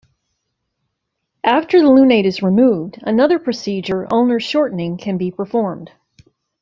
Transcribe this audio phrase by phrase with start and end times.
[1.43, 5.91] After the lunate is removed, another procedure, "ulnar shortening" can be performed.